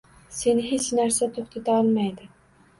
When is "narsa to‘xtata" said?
1.01-1.79